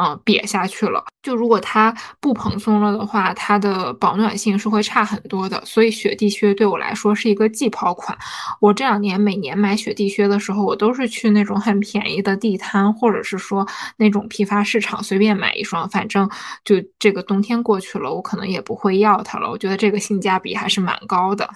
[0.00, 1.04] 嗯，瘪下去了。
[1.24, 8.16] 就如果它不蓬松了的话，它的，保暖性是会差很多的，所以雪地靴对我来说是一个季抛款。
[8.60, 16.28] 我这两年每年买雪地靴的时候，我都是去那种很便宜的地摊，或者是说那种批发市场随便买一双，反正
[16.62, 19.50] 就这个冬天过去了，我可能也不会要它了。
[19.50, 21.48] 我觉得这个性价比还是蛮高的。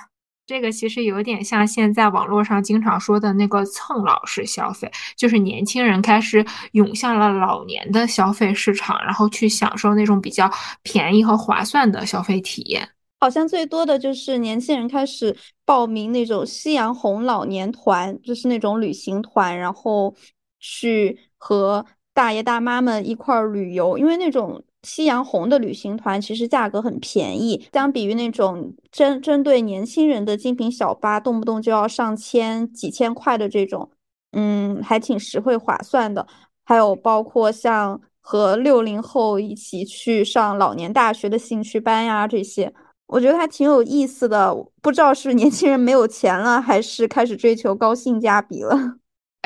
[0.49, 10.51] 这个其实有点像现在网络上经常说的那个蹭老式消费，就是年轻人开始涌向了老年的消费市场，然后去享受那种比较
[10.83, 12.89] 便宜和划算的消费体验。
[13.21, 20.15] 好像最多的就是年轻人开始报名那种夕阳红老年团，就是那种旅行团，然后
[20.59, 21.85] 去和
[22.15, 24.65] 大爷大妈们一块儿旅游，因为那种。
[24.83, 33.91] 夕阳红的旅行团其实价格很便宜，相比于那种针针对年轻人的精品小巴，动不动就要上千、几千块的这种，
[34.33, 36.27] 嗯，还挺实惠划算的。
[36.64, 42.73] 还有包括像和六零后一起去上老年大学的兴趣班呀，这些
[43.07, 44.55] 我觉得还挺有意思的。
[44.83, 48.77] 不知道是年轻人没有钱了，还是开始追求高性价比了。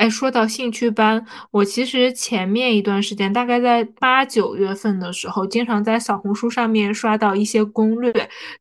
[0.03, 8.11] 哎，说到兴趣班，我其实前面一段时间，大概在八九月份的时候，经常在小红书上面刷到一些攻略，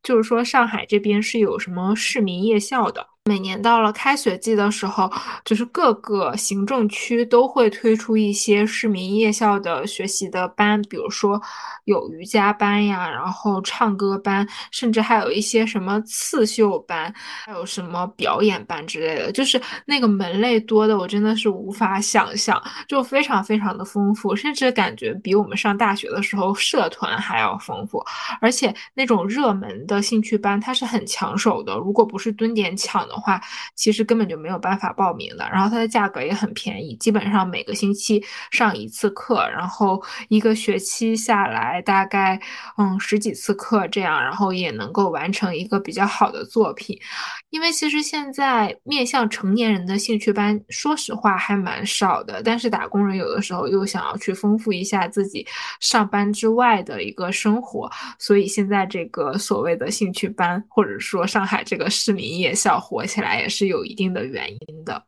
[0.04, 3.04] 就是说上海这边是有什么市民夜校的。
[3.24, 5.08] 每年到了开学季的时候，
[5.44, 11.40] 就是各个行政区都会推出一些市民夜校的学习的班，比如说
[11.84, 17.14] 有瑜伽班呀，然后唱歌班，甚至还有一些什么刺绣班，
[17.46, 28.04] 还有什么表演班之类的，就是那个门类多的，我真的是无法想象，就非常非常的丰富，甚至感觉比我们上大学的时候社团还要丰富，
[28.40, 33.08] 而且那种热门的兴趣班，它是很抢手的，如果不是蹲点抢。
[33.12, 33.40] 的话，
[33.76, 35.48] 其实根本就没有办法报名的。
[35.52, 42.40] 然后它的价格也很便宜，基本上每个星期上一次课，然后一个学期下来大概
[42.78, 46.98] 嗯十几次课这样，然后也能够完成一个比较好的作品。
[47.50, 52.42] 因为其实现在面向成年人的兴趣班，说实话还蛮少的。
[52.42, 55.46] 但是打工人有的时候又想要去丰富一下自己
[55.78, 65.06] 上班之外的一个生活，所以现在这个所谓的兴趣班，或者说上海这个市民夜校活起来，也是有一定的原因的。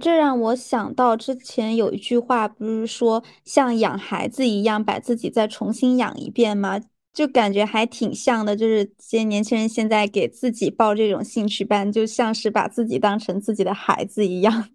[0.00, 6.80] 这让我想到之前有一句话，不是说像养孩子一样，把自己再重新养一遍吗？
[7.14, 14.68] 就感觉还挺像的，就是些年轻人现在给自己报这种兴趣班，就像是把自己当成自己的孩子一样。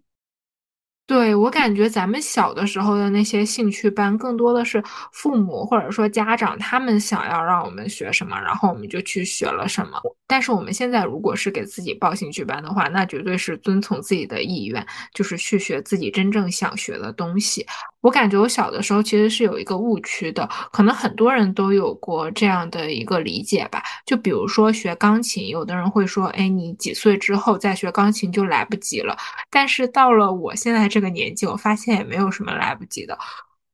[1.06, 10.00] 对我感觉，咱们小的时候的那些兴趣班，更多的是父母或者说家长他们想要让我们学什么，然后我们就去学了什么。
[10.26, 17.66] 但是我们现在如果是给自己报兴趣班的话，那绝对是遵从自己的意愿，就是去学自己真正想学的东西。
[18.02, 23.82] 我感觉我小的时候其实是有一个误区的，可能很多人都有过这样的一个理解吧。
[24.04, 29.16] 就比如说学钢琴，有的人会说，哎，你几岁之后再学钢琴就来不及了。
[29.48, 33.16] 但是到了我现在这个年纪，我发现也没有什么来不及的。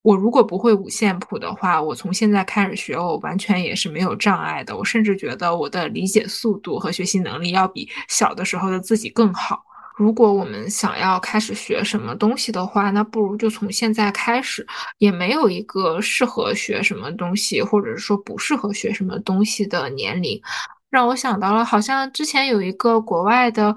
[0.02, 4.76] 我如果不会五线谱的话，我从现在开始学，我完全也是没有障碍的。
[4.76, 9.64] 我甚至觉得我的理解速度和学习能力要比小的时候的自己更好。
[9.98, 14.66] 如果我们想要开始学什么东西的话，那不如就从现在开始，
[14.98, 20.40] 也没有一个适合学什么东西，或者是说不适合学什么东西的年龄。
[20.88, 23.76] 让我想到了，好像之前有一个国外的。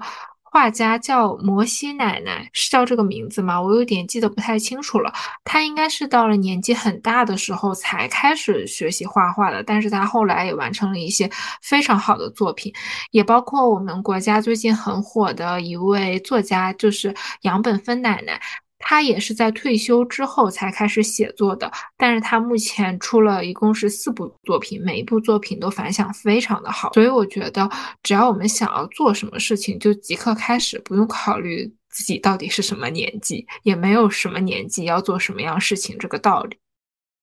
[0.52, 3.58] 画家叫摩西奶奶，是叫这个名字吗？
[3.58, 5.10] 我有点记得不太清楚了。
[5.44, 11.30] 她应该是到了年纪很大的时候才开始学习画画的，但是她后来也完成了一些
[11.62, 12.70] 非常好的作品，
[13.12, 18.38] 也包括我们国家最近很火的一位作家，就是杨本芬奶奶。
[18.82, 27.70] 他也是在退休之后才开始写作的，但是他目前出了一共是四部作品，每一部作品都反响非常的好，所以我觉得
[28.02, 36.56] 只要我们想要做什么事情，就即刻开始，不用考虑自己到底是什么年纪，也没有什么年纪要做什么样事情这个道理。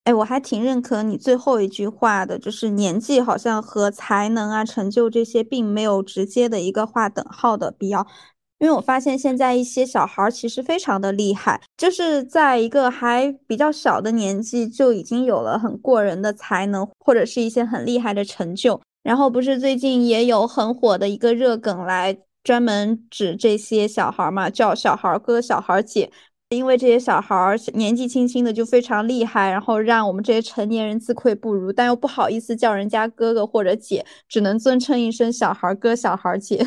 [0.05, 8.07] 哎，我还挺认可你最后一句话的，就是年纪好像和才能啊、成就这些并没有直接的一个划等号的必要。
[8.59, 18.79] 因为我发现现在一些小孩儿其实非常的厉害，就是在一个还比较小的年纪就已经有了很过人的才能，或者是一些很厉害的成就。
[19.01, 26.11] 然后不是最近也有很火的一个热梗来专门指这些小孩嘛，叫小孩哥、小孩姐，
[26.49, 36.65] 因为这些小孩儿年纪轻轻的就非常厉害，然后让我们这些成年人自愧不如，但又不好意思叫人家哥哥或者姐，只能尊称一声小孩哥、小孩姐。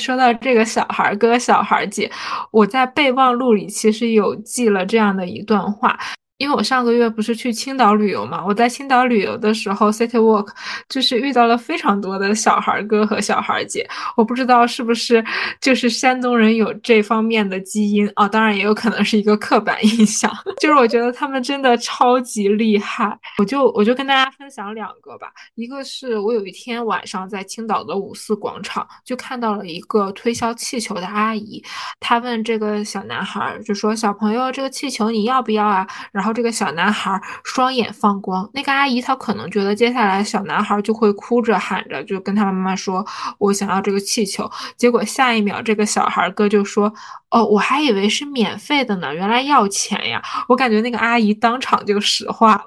[0.00, 2.10] 说到这个小孩儿哥、小孩儿姐，
[2.50, 5.96] 我在备忘录里其实有记了这样的一段话。
[6.40, 10.48] 因为我上个月不是去青岛旅游嘛，我在青岛旅游的时候，City Walk
[10.88, 13.86] 就是遇到了非常多的小孩哥和小孩姐。
[14.16, 15.22] 我不知道是不是
[15.60, 18.26] 就是山东人有这方面的基因啊？
[18.26, 20.32] 当然也有可能是一个刻板印象。
[20.58, 23.18] 就是我觉得他们真的超级厉害。
[23.36, 25.30] 我就我就跟大家分享两个吧。
[25.56, 31.62] 一个是我有一天晚上在青岛的五四广场就看到了一个推销气球的阿姨，
[32.00, 36.29] 她问这个小男孩就说：“小朋友，这个气球你要不要啊？”然后。
[36.32, 43.04] 这个小男孩双眼放光，那个阿姨她可能觉得接下来小男孩就会哭着喊着，就跟他妈妈说
[43.38, 46.92] ：“我想要这个气球。”结果下一秒，这个小孩哥就说
[47.30, 52.64] ：“哦，我还以为是免费的呢，原来要钱呀！”我感觉那个阿姨当场就石化了，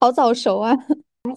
[0.00, 0.76] 好早熟啊。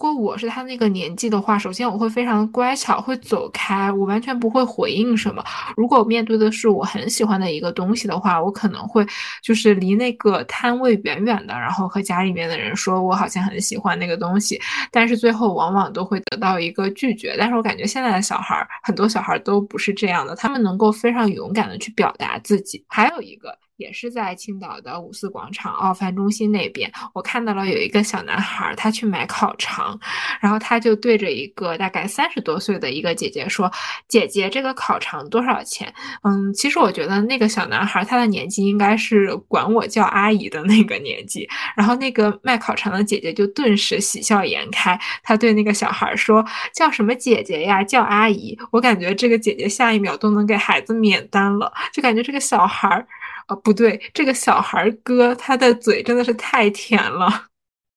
[0.02, 5.44] 如果我是他那个年纪的话，首先我会非常乖巧，会走开，我完全不会回应什么。
[5.76, 9.06] 如果我面对的是我很喜欢的一个东西的话，我可能会
[9.44, 17.36] 就是离那个摊位远远的，然后和家里面的人说我好像很喜欢那个东西，但是最后往往都会得到一个拒绝。
[17.38, 22.84] 但是我感觉现在的小孩，很多小孩都不是这样的，他们能够非常勇敢的去表达自己。
[22.88, 23.56] 还有一个。
[23.82, 29.98] 也是在青岛的五四广场奥帆中心那边，我看到了有一个小男孩，他去买烤肠，
[30.40, 33.68] 然后他就对着一个大概三十多岁的一个姐姐说
[34.06, 47.82] ：“姐姐，这个烤肠多少钱？”嗯，其实我觉得那个小男孩他的年纪应该是管我叫阿姨的那个年纪，然后那个卖烤肠的姐姐就顿时喜笑颜开，她对那个小孩说：“叫什么姐姐呀？
[47.82, 53.06] 叫阿姨。”我感觉这个姐姐下一秒都能给孩子免单了，就感觉这个小孩儿。
[53.52, 57.48] 啊，不对，这个小孩哥他的嘴真的是太甜了，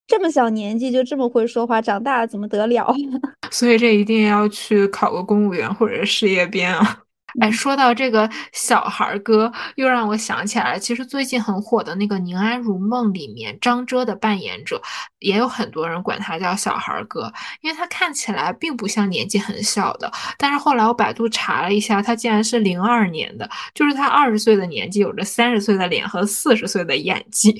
[0.07, 2.93] 这么小年纪就这么会说话，长大了怎么得了？
[3.51, 7.04] 所以这一定要去考个公务员或者事业编啊。
[7.41, 10.79] 哎，说到这个小孩哥，又让我想起来。
[10.79, 14.81] 其实最近很火的那个《宁安如梦》里面，张哲的扮演者
[15.19, 17.31] 也有很多人管他叫小孩哥，
[17.61, 20.09] 因为他看起来并不像年纪很小的。
[20.37, 27.53] 但是后来我百度查了一下，他竟然是零二年的，就是他二十岁的年纪，有着三十岁的脸和四十岁的演技。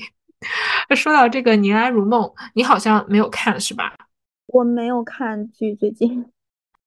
[0.96, 2.22] 说到这个《宁安如梦》，
[2.54, 3.94] 你好像没有看是吧？
[4.46, 6.26] 我没有看剧，最近。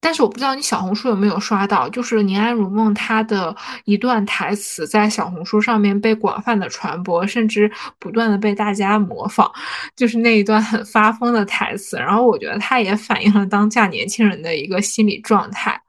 [0.02, 7.70] 但是我不知道你小红书有没有刷到，就是《宁安如梦》它的一段台词在小红书上面被广泛的传播，甚至
[8.00, 9.52] 不断的被大家模仿，
[9.98, 11.98] 就是那一段很发疯的台词。
[11.98, 15.80] 然后我觉得它也反映了当下年轻人的一个心理状态，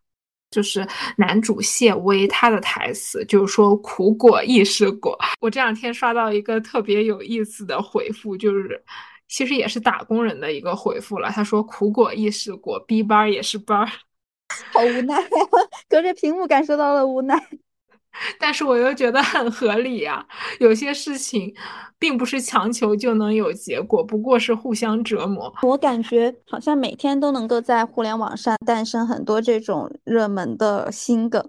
[0.50, 0.84] 就是
[1.16, 5.16] 男主谢威他的台词就是说“苦果亦是果”。
[5.40, 8.82] 我这两天刷到一个特别有意思的回复，就是。
[9.30, 11.30] 其实也是打工人的一个回复了。
[11.30, 13.86] 他说：“苦果亦是果，逼班也是班。
[14.74, 15.28] ”好无奈啊，
[15.88, 17.36] 隔着屏幕感受到了无奈。
[18.40, 20.26] 但是我又觉得很合理呀。
[20.58, 21.54] 有些事情
[21.96, 25.54] 并不是强求就能有结果，不过是互相折磨。
[25.62, 31.48] 我感觉好像每天都能够在互联网上诞生很多这种热门的新梗，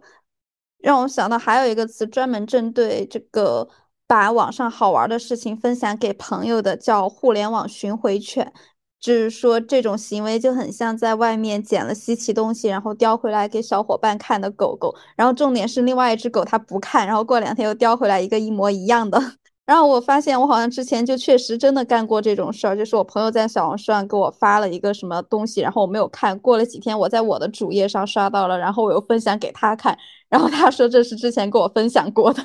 [0.78, 3.68] 让我想到还有一个词专门针对这个。
[4.12, 8.52] 把网上好玩的事情分享给朋友的叫互联网巡回犬，
[9.00, 14.94] 就是说这种行为就很像在外面捡了稀奇东西，然后叼回来给小伙伴看的狗狗。
[15.16, 19.18] 然后重点是另外一只狗它不看，然后过两天又叼回来一个一模一样的。
[19.66, 29.98] 然后我发现我好像之前就确实真的干过这种事儿，就是我朋友在小红书上给我发了一个什么东西，然后我没有看，过了几天我在我的主页上刷到了，然后我又分享给他看，
[30.28, 32.44] 然后他说这是之前给我分享过的。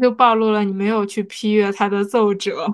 [0.00, 2.66] 就暴露了你没有去批阅他的奏折，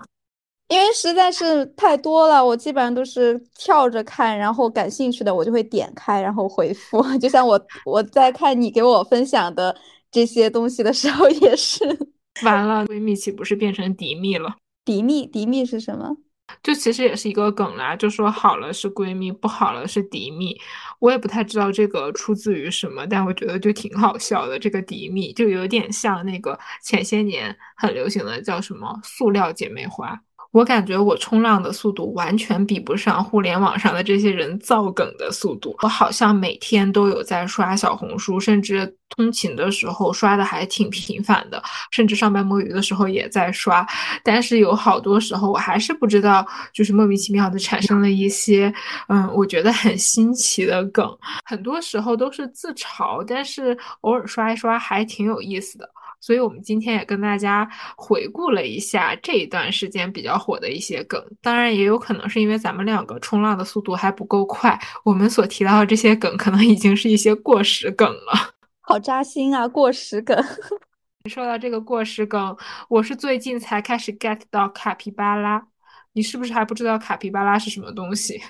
[0.68, 7.02] 因为实在是太多了，我基本上都是跳着看，然后感兴趣的我就会点开，然后回复。
[7.18, 9.76] 就像我我在看你给我分享的
[10.10, 11.84] 这些东西的时候也是。
[12.42, 14.56] 完了，闺蜜岂不是变成敌蜜了？
[14.84, 16.16] 敌蜜，敌蜜是什么？
[16.62, 20.60] 就其实也是一个梗啦，就说好了是闺蜜，不好了是敌蜜。
[20.98, 24.58] 我也不太知道这个出自于什么，但我觉得就挺好笑的。
[24.58, 30.20] 这个敌蜜就有点像那个前些年很流行的叫什么“塑料姐妹花”。
[30.52, 35.74] 我感觉我冲浪的速度完全比不上互联网上的这些人造梗的速度。
[35.82, 43.86] 我好像每天都有在刷小红书，甚至通勤的时候刷的还挺频繁的，甚至上班摸鱼的时候也在刷。
[44.22, 48.72] 但是有好多时候我还是不知道，就是莫名其妙的产生了一些，
[49.08, 51.16] 嗯，我觉得很新奇的梗。
[51.46, 55.88] 很多时候都是自嘲，但是偶尔刷一刷还挺有意思的。
[56.22, 61.20] 所以，我们今天也跟大家回顾了一下这一段时间比较火的一些梗。
[61.42, 68.54] 当然，也有可能是因为咱们两个冲浪的速度还不够快，我们所提到的这些梗可能已经是一些过时梗了。
[68.80, 70.40] 好扎心啊，过时梗！
[71.28, 72.56] 说到这个过时梗，
[72.88, 75.66] 我是最近才开始 get 到卡皮巴拉。
[76.12, 78.40] 你是不是还不知道卡皮巴拉是什么东西？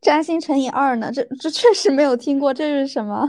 [0.00, 1.10] 扎心乘以二呢？
[1.12, 3.26] 这这确实没有听过，这是什么？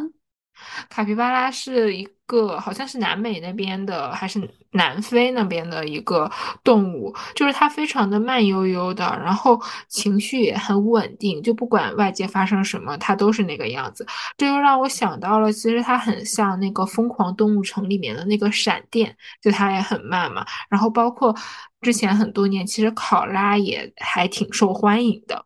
[0.89, 4.39] 卡皮巴拉是一个，好像是南美那边的，还是
[4.71, 6.29] 南非那边的一个
[6.63, 14.05] 动物，就是它非常的慢悠悠的，然后情绪也很稳定，就不管外界发生什么，它都是那个样子。
[14.37, 20.45] 这又让我想到了，其实它很像那个《疯狂动物城》里面的那个闪电，就它也很慢嘛。
[20.69, 21.35] 然后包括
[21.81, 25.45] 之前很多年，其实考拉也还挺受欢迎的。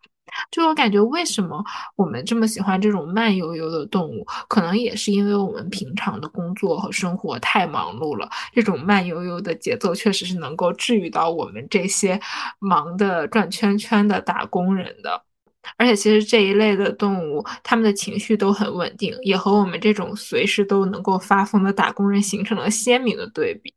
[0.52, 1.64] 就我感觉，为什么
[1.96, 4.26] 我们这么喜欢这种慢悠悠的动物？
[4.48, 12.20] 可能也是因为我们平常的工作和生活太忙碌了，这种慢悠悠的节奏确实是能够治愈到我们这些
[12.60, 15.24] 忙的转圈圈的打工人的。
[15.78, 23.74] 而且，其实这一类的动物，它们的情绪都很稳定，也和我们这种随时都能够发疯的打工人形成了鲜明的对比。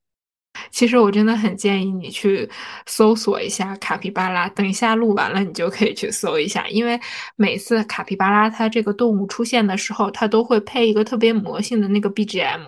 [0.70, 2.48] 其实我真的很建议你去
[2.86, 6.98] 搜索一下卡皮巴拉，等一下录完了你就可以去搜一下，因为
[7.36, 12.60] 每次卡皮巴拉它这个动物出现的时候，它都会配一个特别魔性的那个 BGM。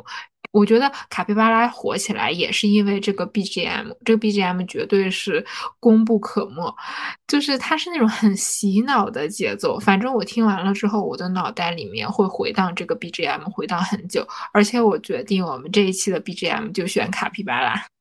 [0.52, 5.44] 我觉得卡皮巴拉火起来也是因为这个 BGM，这个 BGM 绝对是
[5.80, 6.72] 功不可没，
[7.26, 9.78] 就是它是那种很洗脑的节奏。
[9.78, 14.26] 反正我听完了之后，我的脑袋里面会回荡这个 BGM，回荡很久。
[14.52, 17.91] 而且我决定，我们这一期的 BGM 就选卡皮巴拉。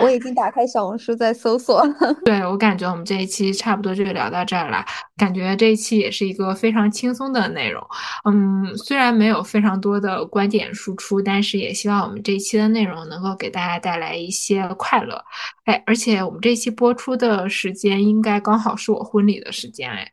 [0.00, 1.82] 我已经打开小红书在搜索。
[2.24, 4.84] 对我感觉我们这一期差不多就聊到这儿了。
[5.16, 7.84] 感觉这一期也是一个非常轻松的内容。
[8.24, 15.22] 嗯，虽然没有非常多的观点输出，但是也希望我们这一期的内容能够给大家带来一些快乐。
[15.64, 19.90] 哎，而且我们这期播出的时间应该刚好是我婚礼的时间。
[19.90, 20.10] 哎，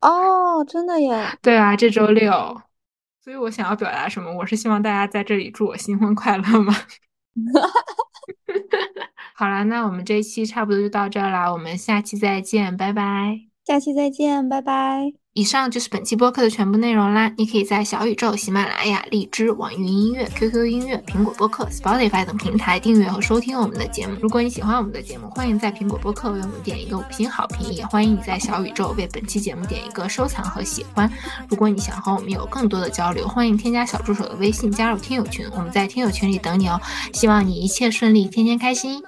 [0.00, 1.26] 哦，真的耶？
[1.40, 2.60] 对啊，这周六。
[3.22, 4.30] 所以我想要表达什么？
[4.36, 6.74] 我是希望大家在这里祝我新婚快乐吗？
[7.52, 13.40] 哈哈哈好了，那我们这一期差不多就到这儿啦，我们下期再见，拜拜。
[13.64, 15.23] 下期再见，拜拜。
[15.34, 17.34] 以上就是本期播客的全部内容啦！
[17.36, 24.16] 你可以在小宇宙、喜马拉雅、荔枝、网易云音乐、QQ 音乐、苹果播客、Spotify 等平台订阅和收听我们的节目。
[24.22, 31.10] 如果你喜欢我们的节目，欢迎在苹果播客为我们点一个五星好评，也欢迎你在小宇宙为本期节目点一个收藏和喜欢。
[31.48, 36.80] 如果你想和我们有更多的交流，欢迎添加小助手的微信加入听友群，我们在听友群里等你哦！
[37.12, 39.02] 希望你一切顺利，天天开心。